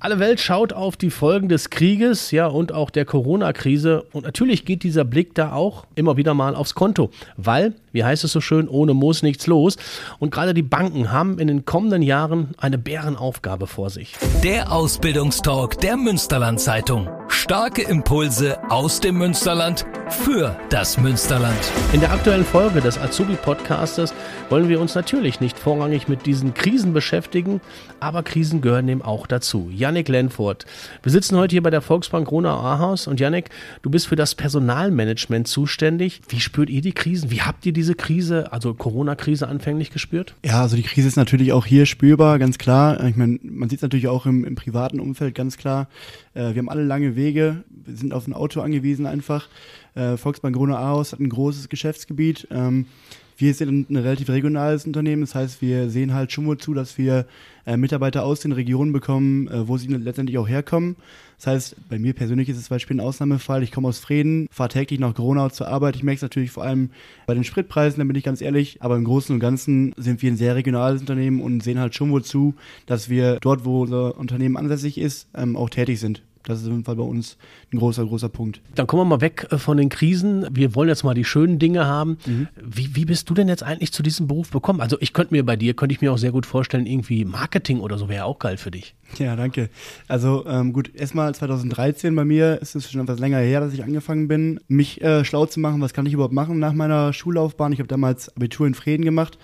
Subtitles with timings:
[0.00, 4.04] Alle Welt schaut auf die Folgen des Krieges, ja, und auch der Corona-Krise.
[4.12, 8.22] Und natürlich geht dieser Blick da auch immer wieder mal aufs Konto, weil, wie heißt
[8.22, 9.76] es so schön, ohne Moos nichts los.
[10.20, 14.14] Und gerade die Banken haben in den kommenden Jahren eine Bärenaufgabe vor sich.
[14.44, 17.08] Der Ausbildungstalk der Münsterland-Zeitung.
[17.26, 21.58] Starke Impulse aus dem Münsterland für das Münsterland.
[21.92, 24.14] In der aktuellen Folge des Azubi-Podcastes
[24.48, 27.60] wollen wir uns natürlich nicht vorrangig mit diesen Krisen beschäftigen,
[28.00, 29.70] aber Krisen gehören eben auch dazu.
[29.72, 30.64] Yannick Lenfort.
[31.02, 33.50] Wir sitzen heute hier bei der Volksbank Rona Ahaus und Yannick,
[33.82, 36.22] du bist für das Personalmanagement zuständig.
[36.28, 37.30] Wie spürt ihr die Krisen?
[37.30, 40.34] Wie habt ihr diese Krise, also Corona-Krise anfänglich gespürt?
[40.44, 43.04] Ja, also die Krise ist natürlich auch hier spürbar, ganz klar.
[43.04, 45.88] Ich meine, man sieht es natürlich auch im, im privaten Umfeld ganz klar.
[46.34, 49.48] Äh, wir haben alle lange Wege, wir sind auf ein Auto angewiesen einfach.
[49.98, 52.46] Äh, Volksbank Rona Ahaus hat ein großes Geschäftsgebiet.
[52.50, 52.86] Ähm,
[53.36, 56.98] wir sind ein relativ regionales Unternehmen, das heißt, wir sehen halt schon mal zu, dass
[56.98, 57.24] wir
[57.66, 60.96] äh, Mitarbeiter aus den Regionen bekommen, äh, wo sie letztendlich auch herkommen.
[61.36, 63.62] Das heißt, bei mir persönlich ist es zum Beispiel ein Ausnahmefall.
[63.62, 65.94] Ich komme aus Frieden, fahre täglich nach Gronau zur Arbeit.
[65.94, 66.90] Ich merke es natürlich vor allem
[67.26, 68.82] bei den Spritpreisen, da bin ich ganz ehrlich.
[68.82, 72.10] Aber im Großen und Ganzen sind wir ein sehr regionales Unternehmen und sehen halt schon
[72.10, 72.54] wohl zu,
[72.86, 76.22] dass wir dort, wo unser Unternehmen ansässig ist, ähm, auch tätig sind.
[76.48, 77.36] Das ist auf jeden Fall bei uns
[77.72, 78.62] ein großer, großer Punkt.
[78.74, 80.46] Dann kommen wir mal weg äh, von den Krisen.
[80.50, 82.16] Wir wollen jetzt mal die schönen Dinge haben.
[82.26, 82.48] Mhm.
[82.56, 84.80] Wie, wie bist du denn jetzt eigentlich zu diesem Beruf gekommen?
[84.80, 87.80] Also ich könnte mir bei dir, könnte ich mir auch sehr gut vorstellen, irgendwie Marketing
[87.80, 88.94] oder so wäre auch geil für dich.
[89.18, 89.68] Ja, danke.
[90.06, 93.84] Also ähm, gut, erstmal 2013 bei mir ist es schon etwas länger her, dass ich
[93.84, 97.72] angefangen bin, mich äh, schlau zu machen, was kann ich überhaupt machen nach meiner Schullaufbahn.
[97.72, 99.38] Ich habe damals Abitur in Frieden gemacht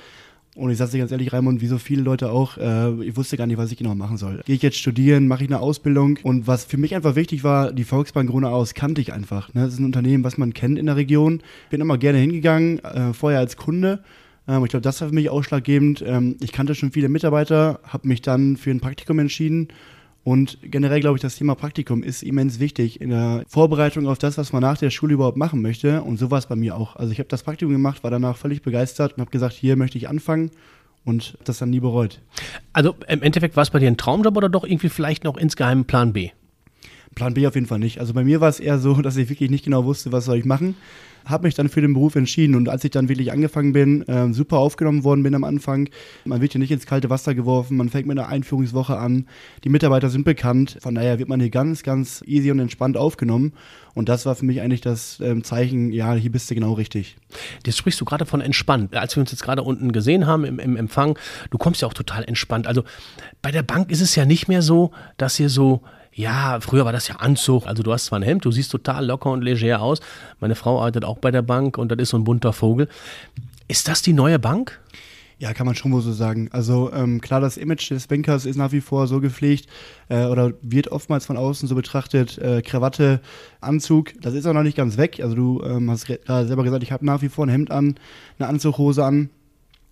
[0.54, 3.36] und ich sage dir ganz ehrlich, Raimund, wie so viele Leute auch, äh, ich wusste
[3.36, 4.40] gar nicht, was ich genau machen soll.
[4.44, 6.18] Gehe ich jetzt studieren, mache ich eine Ausbildung?
[6.22, 9.52] Und was für mich einfach wichtig war, die Volksbank Gruna aus kannte ich einfach.
[9.52, 9.62] Ne?
[9.64, 11.42] Das ist ein Unternehmen, was man kennt in der Region.
[11.70, 14.04] Bin immer gerne hingegangen, äh, vorher als Kunde.
[14.46, 16.04] Ähm, ich glaube, das war für mich ausschlaggebend.
[16.06, 19.68] Ähm, ich kannte schon viele Mitarbeiter, habe mich dann für ein Praktikum entschieden
[20.24, 24.38] und generell glaube ich, das Thema Praktikum ist immens wichtig in der Vorbereitung auf das,
[24.38, 26.02] was man nach der Schule überhaupt machen möchte.
[26.02, 26.96] Und so war es bei mir auch.
[26.96, 29.98] Also ich habe das Praktikum gemacht, war danach völlig begeistert und habe gesagt, hier möchte
[29.98, 30.50] ich anfangen
[31.04, 32.22] und das dann nie bereut.
[32.72, 35.84] Also im Endeffekt war es bei dir ein Traumjob oder doch irgendwie vielleicht noch insgeheim
[35.84, 36.30] Plan B?
[37.14, 38.00] Plan B auf jeden Fall nicht.
[38.00, 40.38] Also bei mir war es eher so, dass ich wirklich nicht genau wusste, was soll
[40.38, 40.74] ich machen
[41.24, 44.32] habe mich dann für den Beruf entschieden und als ich dann wirklich angefangen bin, äh,
[44.32, 45.88] super aufgenommen worden bin am Anfang,
[46.24, 49.26] man wird hier nicht ins kalte Wasser geworfen, man fängt mit einer Einführungswoche an,
[49.64, 53.52] die Mitarbeiter sind bekannt, von daher wird man hier ganz, ganz easy und entspannt aufgenommen
[53.94, 57.16] und das war für mich eigentlich das ähm, Zeichen, ja, hier bist du genau richtig.
[57.64, 58.94] Jetzt sprichst du gerade von entspannt.
[58.94, 61.18] Als wir uns jetzt gerade unten gesehen haben im, im Empfang,
[61.50, 62.66] du kommst ja auch total entspannt.
[62.66, 62.84] Also
[63.40, 65.82] bei der Bank ist es ja nicht mehr so, dass ihr so
[66.14, 67.66] ja, früher war das ja Anzug.
[67.66, 70.00] Also du hast zwar ein Hemd, du siehst total locker und leger aus.
[70.40, 72.88] Meine Frau arbeitet auch bei der Bank und das ist so ein bunter Vogel.
[73.66, 74.80] Ist das die neue Bank?
[75.38, 76.48] Ja, kann man schon wohl so sagen.
[76.52, 79.68] Also ähm, klar, das Image des Bankers ist nach wie vor so gepflegt
[80.08, 83.20] äh, oder wird oftmals von außen so betrachtet, äh, Krawatte,
[83.60, 85.18] Anzug, das ist auch noch nicht ganz weg.
[85.20, 87.96] Also du ähm, hast gerade selber gesagt, ich habe nach wie vor ein Hemd an,
[88.38, 89.30] eine Anzughose an.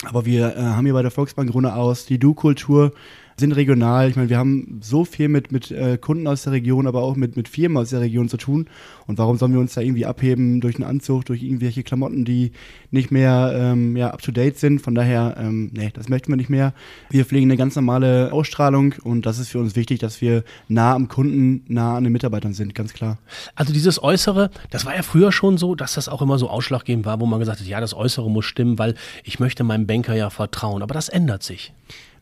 [0.05, 2.93] Aber wir äh, haben hier bei der Volksbank Runde aus die Du-Kultur,
[3.37, 4.09] sind regional.
[4.09, 7.17] Ich meine, wir haben so viel mit, mit äh, Kunden aus der Region, aber auch
[7.17, 8.69] mit, mit Firmen aus der Region zu tun.
[9.07, 12.53] Und warum sollen wir uns da irgendwie abheben durch einen Anzug, durch irgendwelche Klamotten, die
[12.91, 14.81] nicht mehr ähm, ja, up to date sind?
[14.81, 16.73] Von daher, ähm, nee, das möchten wir nicht mehr.
[17.11, 20.95] Wir pflegen eine ganz normale Ausstrahlung und das ist für uns wichtig, dass wir nah
[20.95, 23.19] am Kunden, nah an den Mitarbeitern sind, ganz klar.
[23.55, 27.07] Also dieses Äußere, das war ja früher schon so, dass das auch immer so ausschlaggebend
[27.07, 28.95] war, wo man gesagt hat, ja, das Äußere muss stimmen, weil
[29.25, 30.83] ich möchte meinem Banker ja vertrauen.
[30.83, 31.73] Aber das ändert sich.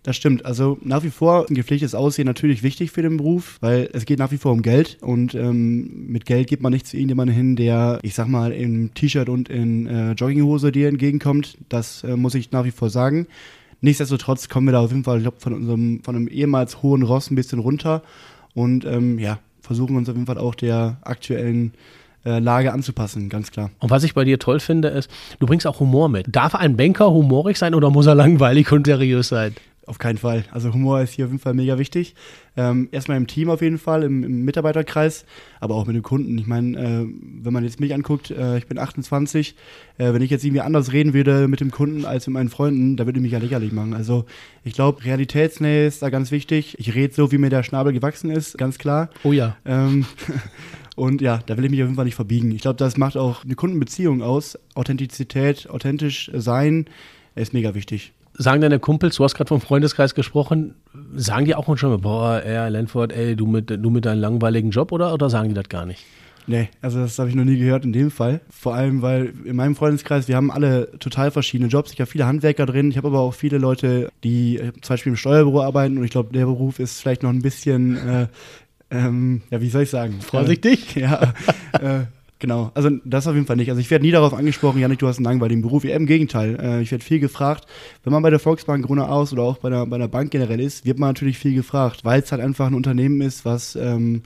[0.03, 0.47] Das stimmt.
[0.47, 4.19] Also nach wie vor ein gepflegtes Aussehen natürlich wichtig für den Beruf, weil es geht
[4.19, 7.56] nach wie vor um Geld und ähm, mit Geld geht man nicht zu irgendjemandem hin,
[7.56, 11.59] der, ich sag mal, im T-Shirt und in äh, Jogginghose dir entgegenkommt.
[11.69, 13.27] Das äh, muss ich nach wie vor sagen.
[13.83, 17.03] Nichtsdestotrotz kommen wir da auf jeden Fall, ich glaube, von unserem, von einem ehemals hohen
[17.03, 18.03] Ross ein bisschen runter
[18.55, 21.72] und ähm, ja, versuchen uns auf jeden Fall auch der aktuellen
[22.25, 23.71] äh, Lage anzupassen, ganz klar.
[23.78, 26.27] Und was ich bei dir toll finde, ist, du bringst auch Humor mit.
[26.28, 29.55] Darf ein Banker humorig sein oder muss er langweilig und seriös sein?
[29.91, 30.45] Auf keinen Fall.
[30.53, 32.15] Also Humor ist hier auf jeden Fall mega wichtig.
[32.56, 35.25] Ähm, erstmal im Team auf jeden Fall, im, im Mitarbeiterkreis,
[35.59, 36.39] aber auch mit den Kunden.
[36.39, 37.07] Ich meine, äh,
[37.42, 39.57] wenn man jetzt mich anguckt, äh, ich bin 28,
[39.98, 42.97] äh, wenn ich jetzt irgendwie anders reden würde mit dem Kunden als mit meinen Freunden,
[42.97, 43.92] da würde ich mich ja lächerlich machen.
[43.92, 44.27] Also
[44.63, 46.77] ich glaube, Realitätsnähe ist da ganz wichtig.
[46.78, 49.10] Ich rede so, wie mir der Schnabel gewachsen ist, ganz klar.
[49.25, 49.57] Oh ja.
[49.65, 50.07] Ähm,
[50.95, 52.53] Und ja, da will ich mich auf jeden Fall nicht verbiegen.
[52.53, 54.57] Ich glaube, das macht auch eine Kundenbeziehung aus.
[54.75, 56.84] Authentizität, authentisch sein,
[57.34, 60.75] ist mega wichtig sagen deine Kumpels, du hast gerade vom Freundeskreis gesprochen,
[61.15, 64.71] sagen die auch schon mal, boah, ey, Lenford, ey, du mit, du mit deinem langweiligen
[64.71, 66.04] Job oder, oder sagen die das gar nicht?
[66.47, 68.41] Nee, also das habe ich noch nie gehört in dem Fall.
[68.51, 71.92] Vor allem, weil in meinem Freundeskreis, wir haben alle total verschiedene Jobs.
[71.92, 75.16] Ich habe viele Handwerker drin, ich habe aber auch viele Leute, die zum Beispiel im
[75.16, 78.27] Steuerbüro arbeiten und ich glaube, der Beruf ist vielleicht noch ein bisschen, äh,
[78.91, 80.19] ähm, ja, wie soll ich sagen?
[80.22, 80.97] Vorsichtig?
[80.97, 81.34] Äh, ja,
[81.72, 82.04] äh,
[82.41, 83.69] Genau, also das auf jeden Fall nicht.
[83.69, 85.84] Also ich werde nie darauf angesprochen, Janik, du hast einen langweiligen Beruf.
[85.84, 87.66] Ja, Im Gegenteil, äh, ich werde viel gefragt.
[88.03, 90.59] Wenn man bei der Volksbank Grüne aus oder auch bei der, bei der Bank generell
[90.59, 94.22] ist, wird man natürlich viel gefragt, weil es halt einfach ein Unternehmen ist, was ähm,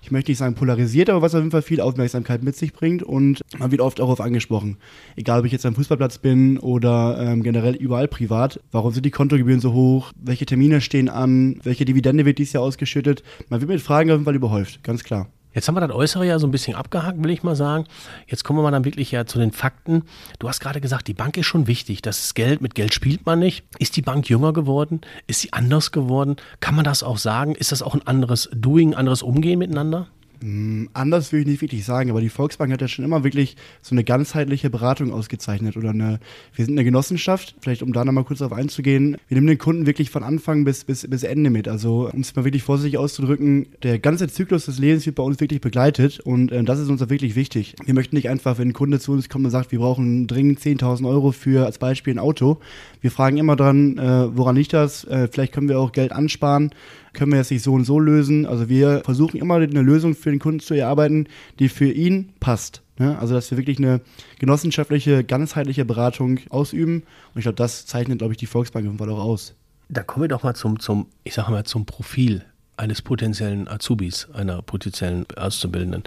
[0.00, 3.02] ich möchte nicht sagen polarisiert, aber was auf jeden Fall viel Aufmerksamkeit mit sich bringt
[3.02, 4.78] und man wird oft darauf angesprochen.
[5.16, 8.60] Egal, ob ich jetzt am Fußballplatz bin oder ähm, generell überall privat.
[8.72, 10.12] Warum sind die Kontogebühren so hoch?
[10.16, 11.60] Welche Termine stehen an?
[11.62, 13.22] Welche Dividende wird dieses Jahr ausgeschüttet?
[13.50, 15.28] Man wird mit Fragen auf jeden Fall überhäuft, ganz klar.
[15.52, 17.86] Jetzt haben wir das Äußere ja so ein bisschen abgehakt, will ich mal sagen.
[18.28, 20.04] Jetzt kommen wir mal dann wirklich ja zu den Fakten.
[20.38, 22.02] Du hast gerade gesagt, die Bank ist schon wichtig.
[22.02, 22.60] Das ist Geld.
[22.60, 23.64] Mit Geld spielt man nicht.
[23.78, 25.00] Ist die Bank jünger geworden?
[25.26, 26.36] Ist sie anders geworden?
[26.60, 27.54] Kann man das auch sagen?
[27.54, 30.06] Ist das auch ein anderes Doing, anderes Umgehen miteinander?
[30.42, 33.56] Mm, anders würde ich nicht wirklich sagen, aber die Volksbank hat ja schon immer wirklich
[33.82, 36.18] so eine ganzheitliche Beratung ausgezeichnet oder eine,
[36.54, 39.86] wir sind eine Genossenschaft, vielleicht um da nochmal kurz darauf einzugehen, wir nehmen den Kunden
[39.86, 41.68] wirklich von Anfang bis, bis, bis Ende mit.
[41.68, 45.40] Also um es mal wirklich vorsichtig auszudrücken, der ganze Zyklus des Lebens wird bei uns
[45.40, 47.74] wirklich begleitet und äh, das ist uns auch wirklich wichtig.
[47.84, 50.60] Wir möchten nicht einfach, wenn ein Kunde zu uns kommt und sagt, wir brauchen dringend
[50.60, 52.60] 10.000 Euro für als Beispiel ein Auto,
[53.02, 56.70] wir fragen immer dran, äh, woran liegt das, äh, vielleicht können wir auch Geld ansparen,
[57.12, 58.46] können wir es nicht so und so lösen.
[58.46, 61.26] Also wir versuchen immer eine Lösung für den Kunden zu erarbeiten,
[61.58, 62.82] die für ihn passt.
[62.98, 63.18] Ne?
[63.18, 64.00] Also dass wir wirklich eine
[64.38, 67.02] genossenschaftliche, ganzheitliche Beratung ausüben.
[67.34, 69.54] Und ich glaube, das zeichnet, glaube ich, die Volksbank im Fall auch aus.
[69.88, 72.44] Da kommen wir doch mal zum, zum ich sage mal, zum Profil
[72.76, 76.04] eines potenziellen Azubis, einer potenziellen Auszubildenden.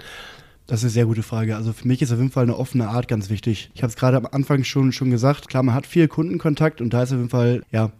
[0.66, 1.56] Das ist eine sehr gute Frage.
[1.56, 3.70] Also für mich ist auf jeden Fall eine offene Art ganz wichtig.
[3.74, 5.48] Ich habe es gerade am Anfang schon, schon gesagt.
[5.48, 7.92] Klar, man hat viel Kundenkontakt und da ist auf jeden Fall ja,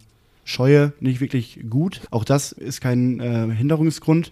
[0.45, 2.01] Scheue nicht wirklich gut.
[2.11, 4.31] Auch das ist kein äh, Hinderungsgrund.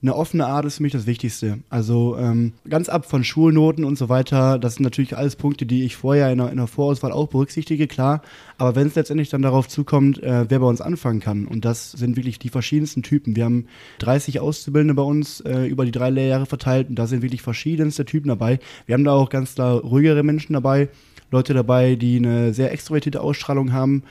[0.00, 1.60] Eine offene Art ist für mich das Wichtigste.
[1.70, 5.84] Also ähm, ganz ab von Schulnoten und so weiter, das sind natürlich alles Punkte, die
[5.84, 8.20] ich vorher in der, in der Vorauswahl auch berücksichtige, klar.
[8.58, 11.92] Aber wenn es letztendlich dann darauf zukommt, äh, wer bei uns anfangen kann, und das
[11.92, 13.36] sind wirklich die verschiedensten Typen.
[13.36, 13.66] Wir haben
[14.00, 18.04] 30 Auszubildende bei uns äh, über die drei Lehrjahre verteilt und da sind wirklich verschiedenste
[18.04, 18.58] Typen dabei.
[18.86, 20.88] Wir haben da auch ganz klar ruhigere Menschen dabei,
[21.30, 24.02] Leute dabei, die eine sehr extrovertierte Ausstrahlung haben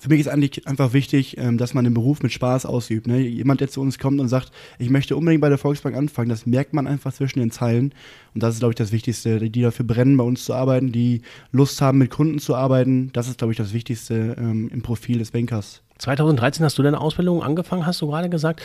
[0.00, 3.06] für mich ist eigentlich einfach wichtig, ähm, dass man den Beruf mit Spaß ausübt.
[3.06, 3.18] Ne?
[3.20, 6.46] Jemand, der zu uns kommt und sagt, ich möchte unbedingt bei der Volksbank anfangen, das
[6.46, 7.94] merkt man einfach zwischen den Zeilen.
[8.34, 11.22] Und das ist, glaube ich, das Wichtigste, die dafür brennen, bei uns zu arbeiten, die
[11.50, 13.10] Lust haben, mit Kunden zu arbeiten.
[13.12, 15.82] Das ist, glaube ich, das Wichtigste ähm, im Profil des Bankers.
[15.98, 18.60] 2013 hast du deine Ausbildung angefangen, hast du gerade gesagt.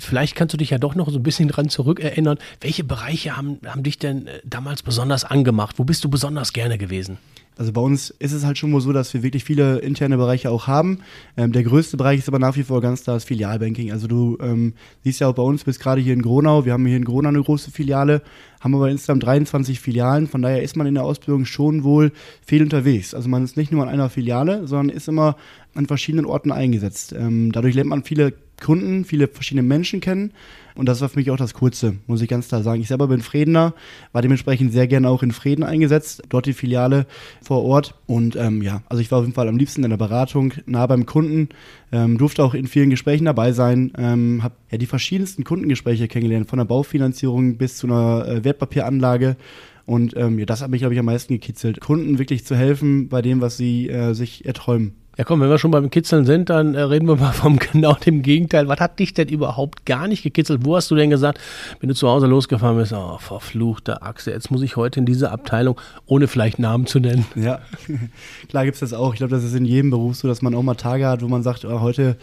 [0.00, 2.38] Vielleicht kannst du dich ja doch noch so ein bisschen dran zurückerinnern.
[2.60, 5.78] Welche Bereiche haben, haben dich denn äh, damals besonders angemacht?
[5.78, 7.18] Wo bist du besonders gerne gewesen?
[7.58, 10.48] Also bei uns ist es halt schon mal so, dass wir wirklich viele interne Bereiche
[10.48, 11.00] auch haben.
[11.36, 13.90] Ähm, der größte Bereich ist aber nach wie vor ganz klar das Filialbanking.
[13.90, 16.64] Also du ähm, siehst ja auch bei uns, bist gerade hier in Gronau.
[16.64, 18.22] Wir haben hier in Gronau eine große Filiale,
[18.60, 20.28] haben aber insgesamt 23 Filialen.
[20.28, 22.12] Von daher ist man in der Ausbildung schon wohl
[22.46, 23.12] viel unterwegs.
[23.12, 25.36] Also man ist nicht nur an einer Filiale, sondern ist immer
[25.74, 27.12] an verschiedenen Orten eingesetzt.
[27.12, 30.32] Ähm, dadurch lernt man viele Kunden, viele verschiedene Menschen kennen.
[30.78, 32.80] Und das war für mich auch das Kurze, muss ich ganz klar sagen.
[32.80, 33.74] Ich selber bin Fredener,
[34.12, 37.06] war dementsprechend sehr gerne auch in Frieden eingesetzt, dort die Filiale
[37.42, 37.96] vor Ort.
[38.06, 40.86] Und ähm, ja, also ich war auf jeden Fall am liebsten in der Beratung, nah
[40.86, 41.48] beim Kunden,
[41.90, 46.48] ähm, durfte auch in vielen Gesprächen dabei sein, ähm, habe ja die verschiedensten Kundengespräche kennengelernt,
[46.48, 49.36] von der Baufinanzierung bis zu einer äh, Wertpapieranlage.
[49.84, 53.08] Und ähm, ja, das hat mich, glaube ich, am meisten gekitzelt, Kunden wirklich zu helfen
[53.08, 54.94] bei dem, was sie äh, sich erträumen.
[55.18, 57.94] Ja komm, wenn wir schon beim Kitzeln sind, dann äh, reden wir mal vom genau
[57.94, 58.68] dem Gegenteil.
[58.68, 60.64] Was hat dich denn überhaupt gar nicht gekitzelt?
[60.64, 61.40] Wo hast du denn gesagt,
[61.80, 65.32] wenn du zu Hause losgefahren bist, oh, verfluchte Achse, jetzt muss ich heute in diese
[65.32, 67.26] Abteilung, ohne vielleicht Namen zu nennen.
[67.34, 67.58] Ja,
[68.48, 69.12] klar gibt es das auch.
[69.12, 71.26] Ich glaube, das ist in jedem Beruf so, dass man auch mal Tage hat, wo
[71.26, 72.16] man sagt, oh, heute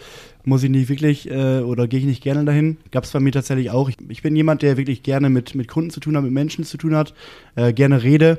[0.44, 2.78] muss ich nicht wirklich äh, oder gehe ich nicht gerne dahin.
[2.92, 3.90] Gab es bei mir tatsächlich auch.
[3.90, 6.64] Ich, ich, bin jemand, der wirklich gerne mit, mit Kunden zu tun hat, mit Menschen
[6.64, 7.12] zu tun hat,
[7.56, 8.38] äh, gerne rede.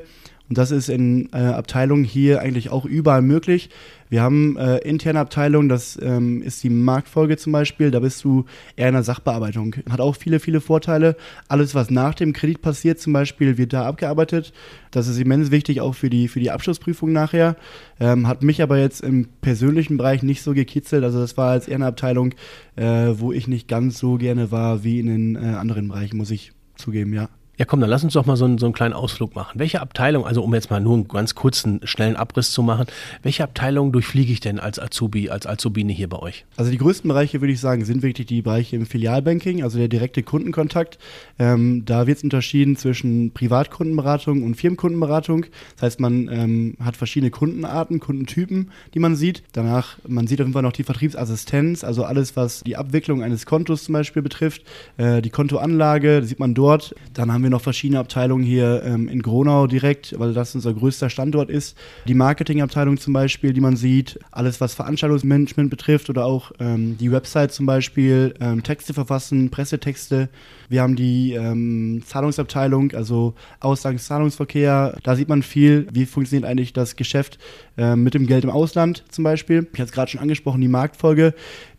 [0.49, 3.69] Und das ist in äh, Abteilungen hier eigentlich auch überall möglich.
[4.09, 8.45] Wir haben äh, interne Abteilungen, das ähm, ist die Marktfolge zum Beispiel, da bist du
[8.75, 9.75] eher in der Sachbearbeitung.
[9.89, 11.15] Hat auch viele, viele Vorteile.
[11.47, 14.53] Alles, was nach dem Kredit passiert zum Beispiel, wird da abgearbeitet.
[14.91, 17.57] Das ist immens wichtig, auch für die, für die Abschlussprüfung nachher.
[17.99, 21.03] Ähm, hat mich aber jetzt im persönlichen Bereich nicht so gekitzelt.
[21.03, 22.33] Also das war als eher eine Abteilung,
[22.75, 26.31] äh, wo ich nicht ganz so gerne war wie in den äh, anderen Bereichen, muss
[26.31, 27.29] ich zugeben, ja.
[27.57, 29.59] Ja, komm, dann lass uns doch mal so einen, so einen kleinen Ausflug machen.
[29.59, 32.85] Welche Abteilung, also um jetzt mal nur einen ganz kurzen, schnellen Abriss zu machen,
[33.23, 36.45] welche Abteilung durchfliege ich denn als Azubi, als Azubine hier bei euch?
[36.55, 39.87] Also die größten Bereiche, würde ich sagen, sind wirklich die Bereiche im Filialbanking, also der
[39.87, 40.99] direkte Kundenkontakt.
[41.39, 45.47] Ähm, da wird es unterschieden zwischen Privatkundenberatung und Firmenkundenberatung.
[45.77, 49.41] Das heißt, man ähm, hat verschiedene Kundenarten, Kundentypen, die man sieht.
[49.53, 53.47] Danach, man sieht auf jeden Fall noch die Vertriebsassistenz, also alles, was die Abwicklung eines
[53.47, 54.61] Kontos zum Beispiel betrifft,
[54.97, 56.93] äh, die Kontoanlage, sieht man dort.
[57.15, 60.73] Dann haben wir wir noch verschiedene Abteilungen hier ähm, in Gronau direkt, weil das unser
[60.73, 61.77] größter Standort ist.
[62.07, 67.11] Die Marketingabteilung zum Beispiel, die man sieht, alles was Veranstaltungsmanagement betrifft oder auch ähm, die
[67.11, 70.29] Website zum Beispiel, ähm, Texte verfassen, Pressetexte.
[70.69, 74.97] Wir haben die ähm, Zahlungsabteilung, also Auslandszahlungsverkehr.
[75.03, 77.39] Da sieht man viel, wie funktioniert eigentlich das Geschäft
[77.77, 79.67] äh, mit dem Geld im Ausland zum Beispiel.
[79.73, 81.33] Ich hatte es gerade schon angesprochen, die Marktfolge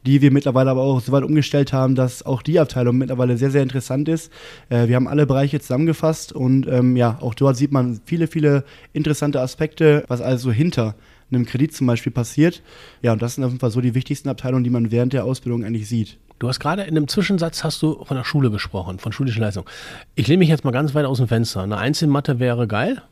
[0.08, 3.50] die wir mittlerweile aber auch so weit umgestellt haben, dass auch die Abteilung mittlerweile sehr,
[3.50, 4.32] sehr interessant ist.
[4.70, 8.64] Äh, wir haben alle Bereiche zusammengefasst und ähm, ja, auch dort sieht man viele, viele
[8.94, 10.94] interessante Aspekte, was also hinter
[11.30, 12.62] einem Kredit zum Beispiel passiert.
[13.02, 15.24] Ja, und das sind auf jeden Fall so die wichtigsten Abteilungen, die man während der
[15.24, 16.16] Ausbildung eigentlich sieht.
[16.38, 19.66] Du hast gerade in einem Zwischensatz hast du von der Schule gesprochen, von schulischen Leistungen.
[20.14, 21.62] Ich lehne mich jetzt mal ganz weit aus dem Fenster.
[21.62, 23.02] Eine Einzelmatte wäre geil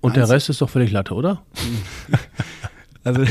[0.00, 1.42] und Einzel der Rest ist doch völlig Latte, oder?
[3.04, 3.24] also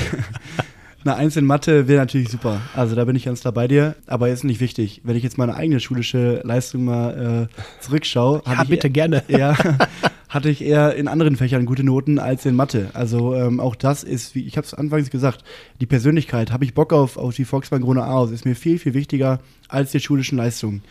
[1.05, 2.61] eine Eins in Mathe wäre natürlich super.
[2.75, 5.01] Also da bin ich ganz da bei dir, aber ist nicht wichtig.
[5.03, 9.23] Wenn ich jetzt meine eigene schulische Leistung mal äh, zurückschaue, ja, bitte ich, gerne.
[9.27, 9.55] Ja,
[10.29, 12.89] hatte ich eher in anderen Fächern gute Noten als in Mathe.
[12.93, 15.43] Also ähm, auch das ist, wie ich habe es anfangs gesagt,
[15.81, 16.51] die Persönlichkeit.
[16.51, 18.31] Habe ich Bock auf, auf die Volksbank Grone aus?
[18.31, 20.83] Ist mir viel, viel wichtiger als die schulischen Leistungen.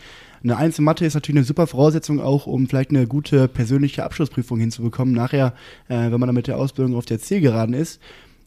[0.43, 4.03] Eine Eins in Mathe ist natürlich eine super Voraussetzung auch, um vielleicht eine gute persönliche
[4.03, 5.13] Abschlussprüfung hinzubekommen.
[5.13, 5.53] Nachher,
[5.87, 7.99] äh, wenn man dann mit der Ausbildung auf der Zielgeraden ist,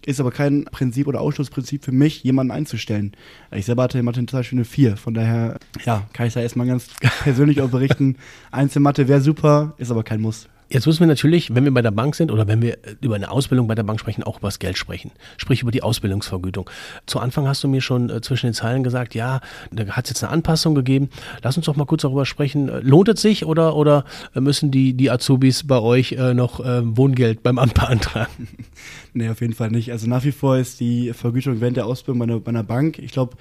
[0.06, 3.12] ist aber kein Prinzip oder Ausschlussprinzip für mich, jemanden einzustellen.
[3.50, 4.96] Ich selber hatte in Mathe zum Beispiel eine 4.
[4.96, 6.88] Von daher, ja, kann ich da erstmal ganz
[7.24, 8.16] persönlich auch berichten.
[8.50, 10.48] Einzelmathe wäre super, ist aber kein Muss.
[10.70, 13.30] Jetzt müssen wir natürlich, wenn wir bei der Bank sind oder wenn wir über eine
[13.30, 15.12] Ausbildung bei der Bank sprechen, auch über das Geld sprechen.
[15.38, 16.68] Sprich über die Ausbildungsvergütung.
[17.06, 19.40] Zu Anfang hast du mir schon äh, zwischen den Zeilen gesagt, ja,
[19.72, 21.08] da hat es jetzt eine Anpassung gegeben.
[21.42, 22.68] Lass uns doch mal kurz darüber sprechen.
[22.68, 26.82] Äh, lohnt es sich oder, oder müssen die, die Azubis bei euch äh, noch äh,
[26.84, 28.48] Wohngeld beim Amt beantragen?
[29.14, 29.90] nee, auf jeden Fall nicht.
[29.90, 32.98] Also nach wie vor ist die Vergütung während der Ausbildung bei einer, bei einer Bank,
[32.98, 33.36] ich glaube,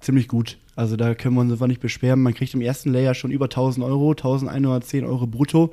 [0.00, 0.58] ziemlich gut.
[0.74, 2.22] Also da können wir uns einfach nicht beschweren.
[2.22, 5.72] Man kriegt im ersten Layer schon über 1000 Euro, 1110 Euro brutto.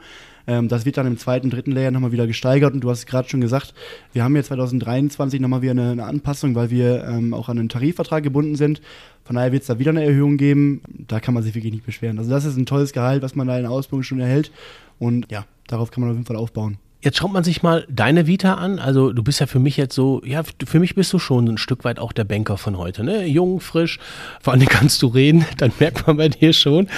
[0.50, 2.74] Ähm, das wird dann im zweiten, dritten Layer nochmal wieder gesteigert.
[2.74, 3.76] Und du hast gerade schon gesagt,
[4.14, 7.70] wir haben ja 2023 nochmal wieder eine, eine Anpassung, weil wir ähm, auch an einen
[7.70, 8.82] Tarifvertrag gebunden sind.
[9.24, 10.82] Von daher wird es da wieder eine Erhöhung geben.
[11.08, 12.18] Da kann man sich wirklich nicht beschweren.
[12.18, 14.52] Also das ist ein tolles Gehalt, was man da in der Ausbildung schon erhält.
[14.98, 16.80] Und ja, darauf kann man auf jeden Fall aufbauen.
[17.02, 18.80] Jetzt schaut man sich mal deine Vita an.
[18.80, 21.58] Also du bist ja für mich jetzt so, ja, für mich bist du schon ein
[21.58, 23.26] Stück weit auch der Banker von heute, ne?
[23.26, 24.00] Jung, frisch,
[24.42, 26.90] vor allem kannst du reden, dann merkt man bei dir schon.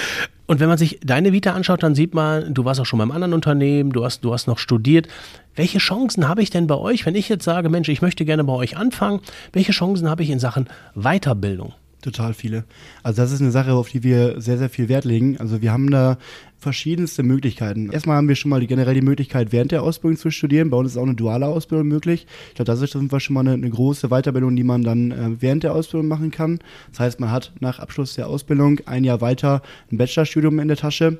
[0.52, 3.10] Und wenn man sich deine Vita anschaut, dann sieht man, du warst auch schon beim
[3.10, 5.08] anderen Unternehmen, du hast, du hast noch studiert.
[5.54, 8.44] Welche Chancen habe ich denn bei euch, wenn ich jetzt sage, Mensch, ich möchte gerne
[8.44, 9.20] bei euch anfangen?
[9.54, 11.72] Welche Chancen habe ich in Sachen Weiterbildung?
[12.02, 12.64] Total viele.
[13.04, 15.38] Also das ist eine Sache, auf die wir sehr, sehr viel Wert legen.
[15.38, 16.18] Also wir haben da
[16.58, 17.90] verschiedenste Möglichkeiten.
[17.90, 20.68] Erstmal haben wir schon mal die, generell die Möglichkeit, während der Ausbildung zu studieren.
[20.68, 22.26] Bei uns ist auch eine duale Ausbildung möglich.
[22.48, 24.82] Ich glaube, das ist auf jeden Fall schon mal eine, eine große Weiterbildung, die man
[24.82, 26.58] dann äh, während der Ausbildung machen kann.
[26.90, 30.76] Das heißt, man hat nach Abschluss der Ausbildung ein Jahr weiter ein Bachelorstudium in der
[30.76, 31.18] Tasche.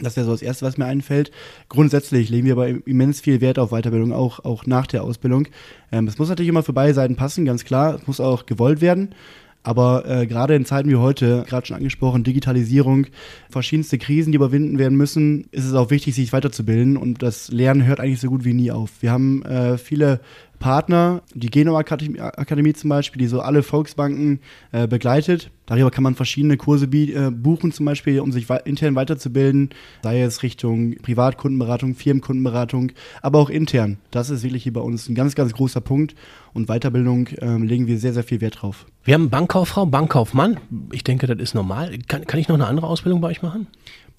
[0.00, 1.30] Das wäre so das Erste, was mir einfällt.
[1.68, 5.48] Grundsätzlich legen wir aber immens viel Wert auf Weiterbildung, auch, auch nach der Ausbildung.
[5.90, 7.96] Ähm, es muss natürlich immer für beide Seiten passen, ganz klar.
[7.96, 9.14] Es muss auch gewollt werden.
[9.62, 13.06] Aber äh, gerade in Zeiten wie heute, gerade schon angesprochen, Digitalisierung,
[13.48, 16.96] verschiedenste Krisen, die überwinden werden müssen, ist es auch wichtig, sich weiterzubilden.
[16.96, 18.90] Und das Lernen hört eigentlich so gut wie nie auf.
[19.00, 20.20] Wir haben äh, viele
[20.62, 24.40] Partner, die Genua Akademie zum Beispiel, die so alle Volksbanken
[24.70, 25.50] äh, begleitet.
[25.66, 29.70] Darüber kann man verschiedene Kurse äh, buchen, zum Beispiel, um sich intern weiterzubilden,
[30.02, 32.92] sei es Richtung Privatkundenberatung, Firmenkundenberatung,
[33.22, 33.98] aber auch intern.
[34.12, 36.14] Das ist wirklich hier bei uns ein ganz, ganz großer Punkt
[36.54, 38.86] und Weiterbildung äh, legen wir sehr, sehr viel Wert drauf.
[39.02, 40.58] Wir haben Bankkauffrau, Bankkaufmann.
[40.92, 41.98] Ich denke, das ist normal.
[42.06, 43.66] Kann, kann ich noch eine andere Ausbildung bei euch machen?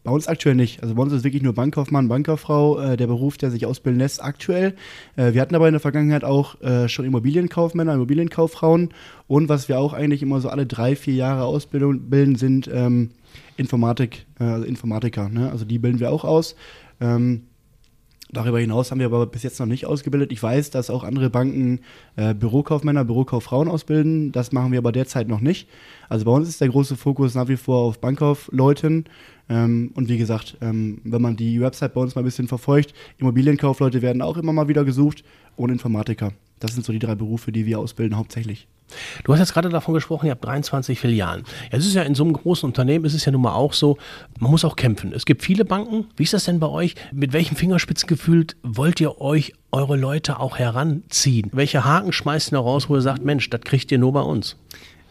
[0.03, 0.83] Bei uns aktuell nicht.
[0.83, 4.22] Also bei uns ist wirklich nur Bankkaufmann, Bankkauffrau, äh, der Beruf, der sich ausbilden lässt,
[4.22, 4.75] aktuell.
[5.15, 8.89] Äh, wir hatten aber in der Vergangenheit auch äh, schon Immobilienkaufmänner, Immobilienkauffrauen.
[9.27, 13.12] Und was wir auch eigentlich immer so alle drei, vier Jahre Ausbildung bilden, sind ähm,
[13.55, 15.29] Informatik, äh, also Informatiker.
[15.29, 15.50] Ne?
[15.50, 16.55] Also die bilden wir auch aus.
[17.00, 17.43] Ähm,
[18.33, 20.31] Darüber hinaus haben wir aber bis jetzt noch nicht ausgebildet.
[20.31, 21.81] Ich weiß, dass auch andere Banken
[22.15, 24.31] äh, Bürokaufmänner, Bürokauffrauen ausbilden.
[24.31, 25.69] Das machen wir aber derzeit noch nicht.
[26.10, 29.05] Also bei uns ist der große Fokus nach wie vor auf Bankkaufleuten.
[29.50, 32.93] Ähm, und wie gesagt, ähm, wenn man die Website bei uns mal ein bisschen verfolgt,
[33.17, 35.23] Immobilienkaufleute werden auch immer mal wieder gesucht
[35.55, 36.31] und Informatiker.
[36.59, 38.67] Das sind so die drei Berufe, die wir ausbilden hauptsächlich.
[39.23, 41.43] Du hast jetzt gerade davon gesprochen, ihr habt 23 Filialen.
[41.71, 43.97] Jetzt ist ja in so einem großen Unternehmen, ist es ja nun mal auch so,
[44.39, 45.13] man muss auch kämpfen.
[45.13, 46.05] Es gibt viele Banken.
[46.15, 46.95] Wie ist das denn bei euch?
[47.12, 51.50] Mit welchem Fingerspitzengefühl wollt ihr euch eure Leute auch heranziehen?
[51.53, 54.57] Welche Haken schmeißt ihr raus, wo ihr sagt, Mensch, das kriegt ihr nur bei uns?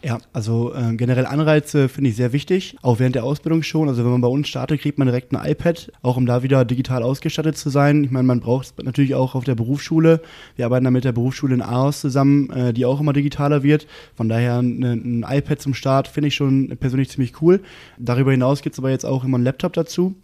[0.05, 3.87] Ja, also äh, generell Anreize finde ich sehr wichtig, auch während der Ausbildung schon.
[3.87, 6.65] Also wenn man bei uns startet, kriegt man direkt ein iPad, auch um da wieder
[6.65, 8.03] digital ausgestattet zu sein.
[8.03, 10.19] Ich meine, man braucht es natürlich auch auf der Berufsschule.
[10.57, 13.87] Wir arbeiten da mit der Berufsschule in Aarhus zusammen, äh, die auch immer digitaler wird.
[14.13, 17.61] Von daher ein, ein iPad zum Start finde ich schon persönlich ziemlich cool.
[17.97, 20.15] Darüber hinaus gibt es aber jetzt auch immer einen Laptop dazu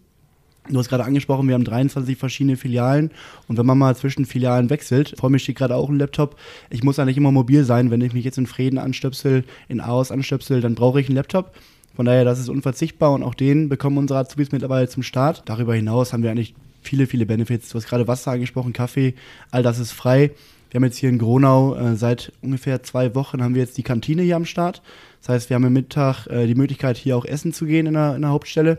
[0.68, 3.10] Du hast gerade angesprochen, wir haben 23 verschiedene Filialen
[3.48, 6.36] und wenn man mal zwischen Filialen wechselt, vor mir steht gerade auch ein Laptop,
[6.68, 10.12] ich muss eigentlich immer mobil sein, wenn ich mich jetzt in Frieden anstöpsel, in Aos
[10.12, 11.52] anstöpsel, dann brauche ich einen Laptop.
[11.96, 15.42] Von daher, das ist unverzichtbar und auch den bekommen unsere Azubis mittlerweile zum Start.
[15.46, 17.70] Darüber hinaus haben wir eigentlich viele, viele Benefits.
[17.70, 19.14] Du hast gerade Wasser angesprochen, Kaffee,
[19.50, 20.30] all das ist frei.
[20.70, 23.82] Wir haben jetzt hier in Gronau äh, seit ungefähr zwei Wochen haben wir jetzt die
[23.82, 24.82] Kantine hier am Start.
[25.20, 27.94] Das heißt, wir haben am Mittag äh, die Möglichkeit, hier auch essen zu gehen in
[27.94, 28.78] der, in der Hauptstelle.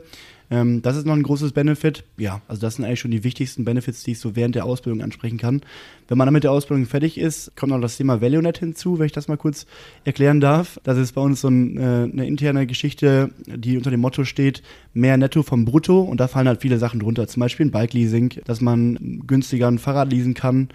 [0.52, 2.04] Ähm, das ist noch ein großes Benefit.
[2.18, 5.02] Ja, also das sind eigentlich schon die wichtigsten Benefits, die ich so während der Ausbildung
[5.02, 5.62] ansprechen kann.
[6.10, 9.06] Wenn man dann mit der Ausbildung fertig ist, kommt noch das Thema ValueNet hinzu, wenn
[9.06, 9.66] ich das mal kurz
[10.04, 10.78] erklären darf.
[10.84, 11.82] Das ist bei uns so ein, äh,
[12.12, 14.62] eine interne Geschichte, die unter dem Motto steht,
[14.94, 17.28] mehr Netto vom Brutto und da fallen halt viele Sachen drunter.
[17.28, 20.68] Zum Beispiel ein Bike-Leasing, dass man günstiger ein Fahrrad leasen kann,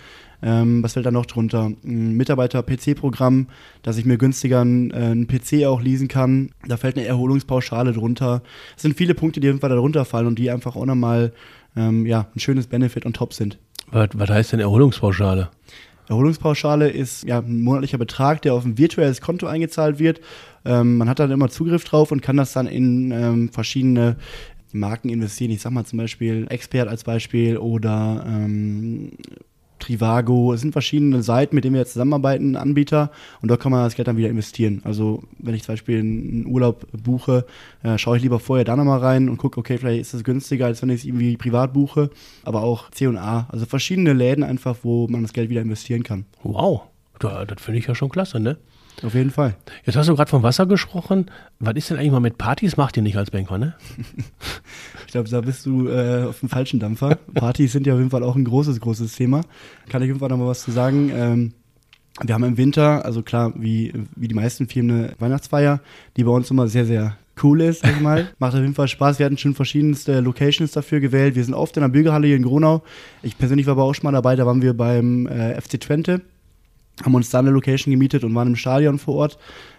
[0.43, 1.73] ähm, was fällt da noch drunter?
[1.85, 3.49] Ein Mitarbeiter-PC-Programm,
[3.83, 6.51] dass ich mir günstiger einen, äh, einen, PC auch leasen kann.
[6.67, 8.43] Da fällt eine Erholungspauschale drunter.
[8.77, 10.87] Es sind viele Punkte, die auf jeden Fall da drunter fallen und die einfach auch
[10.87, 11.33] nochmal
[11.77, 13.59] ähm, ja, ein schönes Benefit on top sind.
[13.91, 15.51] Was, was heißt denn Erholungspauschale?
[16.09, 20.21] Erholungspauschale ist ja ein monatlicher Betrag, der auf ein virtuelles Konto eingezahlt wird.
[20.65, 24.17] Ähm, man hat dann immer Zugriff drauf und kann das dann in ähm, verschiedene
[24.73, 25.51] Marken investieren.
[25.51, 29.13] Ich sag mal zum Beispiel Expert als Beispiel oder ähm,
[29.87, 33.85] Trivago, es sind verschiedene Seiten, mit denen wir jetzt zusammenarbeiten, Anbieter und dort kann man
[33.85, 34.81] das Geld dann wieder investieren.
[34.85, 37.47] Also wenn ich zum Beispiel einen Urlaub buche,
[37.83, 40.67] äh, schaue ich lieber vorher da nochmal rein und gucke, okay, vielleicht ist es günstiger,
[40.67, 42.11] als wenn ich es irgendwie privat buche,
[42.45, 46.27] aber auch C&A, also verschiedene Läden einfach, wo man das Geld wieder investieren kann.
[46.43, 46.83] Wow,
[47.19, 48.59] das finde ich ja schon klasse, ne?
[49.03, 49.55] Auf jeden Fall.
[49.85, 51.27] Jetzt hast du gerade vom Wasser gesprochen.
[51.59, 52.77] Was ist denn eigentlich mal mit Partys?
[52.77, 53.75] Macht ihr nicht als Banker, ne?
[55.07, 57.17] ich glaube, da bist du äh, auf dem falschen Dampfer.
[57.35, 59.43] Partys sind ja auf jeden Fall auch ein großes, großes Thema.
[59.89, 61.11] Kann ich auf jeden Fall noch mal was zu sagen.
[61.15, 61.53] Ähm,
[62.23, 65.81] wir haben im Winter, also klar, wie, wie die meisten Firmen, eine Weihnachtsfeier,
[66.17, 68.29] die bei uns immer sehr, sehr cool ist, sag ich mal.
[68.39, 69.19] Macht auf jeden Fall Spaß.
[69.19, 71.35] Wir hatten schon verschiedenste Locations dafür gewählt.
[71.35, 72.83] Wir sind oft in der Bürgerhalle hier in Gronau.
[73.23, 76.23] Ich persönlich war aber auch schon mal dabei, da waren wir beim äh, FC Twente
[77.05, 79.39] haben uns da eine Location gemietet und waren im Stadion vor Ort.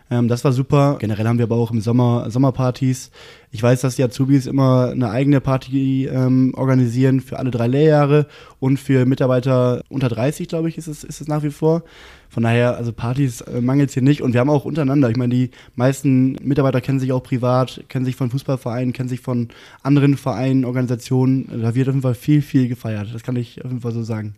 [0.09, 0.97] Ähm, das war super.
[0.99, 3.11] Generell haben wir aber auch im Sommer Sommerpartys.
[3.51, 8.27] Ich weiß, dass die Azubis immer eine eigene Party ähm, organisieren für alle drei Lehrjahre
[8.59, 11.83] und für Mitarbeiter unter 30, glaube ich, ist es, ist es nach wie vor.
[12.29, 15.09] Von daher, also Partys äh, mangelt es hier nicht und wir haben auch untereinander.
[15.09, 19.21] Ich meine, die meisten Mitarbeiter kennen sich auch privat, kennen sich von Fußballvereinen, kennen sich
[19.21, 19.49] von
[19.81, 21.47] anderen Vereinen, Organisationen.
[21.49, 23.13] Da wird auf jeden Fall viel, viel gefeiert.
[23.13, 24.35] Das kann ich auf jeden Fall so sagen.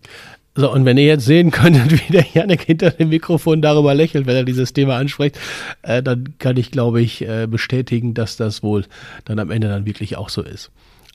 [0.60, 4.28] So, und wenn ihr jetzt sehen könntet, wie der Janik hinter dem Mikrofon darüber lächelt,
[4.28, 5.40] wenn er dieses Thema anspricht,
[5.84, 8.84] äh, dann kann ich, glaube ich, äh, bestätigen, dass das wohl
[9.24, 10.70] dann am Ende dann wirklich auch so ist.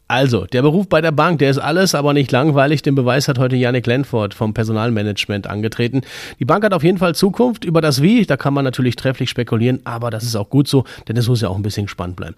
[0.08, 2.80] Also, der Beruf bei der Bank, der ist alles, aber nicht langweilig.
[2.80, 6.00] Den Beweis hat heute Janik Lenford vom Personalmanagement angetreten.
[6.38, 7.66] Die Bank hat auf jeden Fall Zukunft.
[7.66, 10.84] Über das Wie, da kann man natürlich trefflich spekulieren, aber das ist auch gut so,
[11.06, 12.34] denn es muss ja auch ein bisschen spannend bleiben.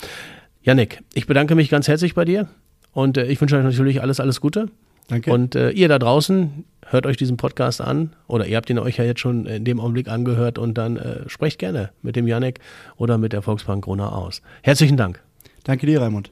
[0.62, 2.48] Janik, ich bedanke mich ganz herzlich bei dir
[2.92, 4.70] und äh, ich wünsche euch natürlich alles, alles Gute.
[5.08, 5.32] Danke.
[5.32, 8.96] Und äh, ihr da draußen, hört euch diesen Podcast an oder ihr habt ihn euch
[8.96, 12.60] ja jetzt schon in dem Augenblick angehört und dann äh, sprecht gerne mit dem Janek
[12.96, 14.42] oder mit der Volksbank Grona aus.
[14.62, 15.22] Herzlichen Dank.
[15.64, 16.24] Danke dir, Raimund.